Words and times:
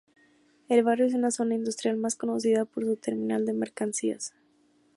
El 0.67 0.81
barrio 0.81 1.05
es 1.05 1.13
una 1.13 1.29
zona 1.29 1.53
industrial 1.53 1.95
más 1.95 2.15
conocida 2.15 2.65
por 2.65 2.83
su 2.85 2.95
terminal 2.95 3.45
de 3.45 3.53
mercancías. 3.53 4.33